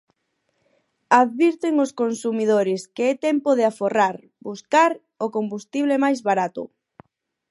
Advirten 1.21 1.73
aos 1.77 1.91
consumidores 2.01 2.81
que 2.95 3.03
é 3.11 3.13
tempo 3.27 3.49
de 3.57 3.63
aforrar, 3.71 4.15
buscar 4.47 4.91
o 5.25 5.27
combustible 5.35 5.95
máis 6.03 6.19
barato. 6.29 6.63